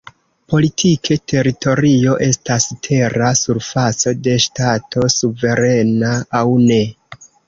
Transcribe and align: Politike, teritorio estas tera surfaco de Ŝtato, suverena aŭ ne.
Politike, 0.51 1.15
teritorio 1.33 2.15
estas 2.27 2.65
tera 2.87 3.27
surfaco 3.41 4.13
de 4.29 4.33
Ŝtato, 4.47 5.05
suverena 5.17 6.11
aŭ 6.41 6.43
ne. 6.71 6.79